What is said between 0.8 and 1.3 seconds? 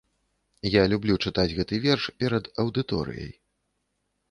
люблю